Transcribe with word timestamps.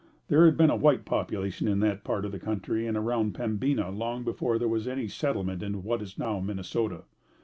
There 0.29 0.45
had 0.45 0.57
been 0.57 0.71
a 0.71 0.75
white 0.75 1.05
population 1.05 1.67
in 1.67 1.79
that 1.81 2.03
part 2.03 2.25
of 2.25 2.31
the 2.31 2.39
country 2.39 2.87
and 2.87 2.97
around 2.97 3.35
Pembina 3.35 3.91
long 3.91 4.23
before 4.23 4.57
there 4.57 4.67
was 4.67 4.87
any 4.87 5.07
settlement 5.07 5.61
in 5.61 5.83
what 5.83 6.01
is 6.01 6.17
now 6.17 6.39
Minnesota. 6.39 7.03